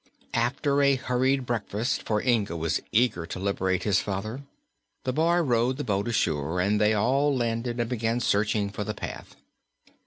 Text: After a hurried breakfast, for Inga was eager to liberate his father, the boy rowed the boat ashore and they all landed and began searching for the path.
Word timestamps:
After 0.33 0.81
a 0.81 0.95
hurried 0.95 1.45
breakfast, 1.45 2.01
for 2.01 2.23
Inga 2.23 2.57
was 2.57 2.81
eager 2.91 3.27
to 3.27 3.39
liberate 3.39 3.83
his 3.83 3.99
father, 3.99 4.41
the 5.03 5.13
boy 5.13 5.37
rowed 5.41 5.77
the 5.77 5.83
boat 5.83 6.07
ashore 6.07 6.59
and 6.59 6.81
they 6.81 6.95
all 6.95 7.37
landed 7.37 7.79
and 7.79 7.87
began 7.87 8.19
searching 8.19 8.71
for 8.71 8.83
the 8.83 8.95
path. 8.95 9.35